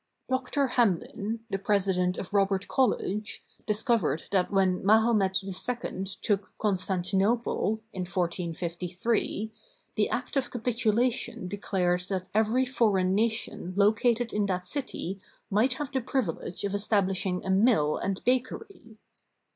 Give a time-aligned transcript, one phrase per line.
[0.27, 0.65] Dr.
[0.69, 9.51] Hamlin, the President of Robert College, discovered that when Mahomet II took Constantinople, in 1453,
[9.93, 15.91] the act of capitulation declared that every foreign nation located in that city might have
[15.91, 18.97] the privilege of establishing a mill and bakery.